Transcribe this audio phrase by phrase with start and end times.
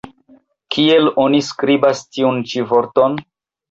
[0.75, 3.25] Kiel oni skribas tiun ĉi vorton?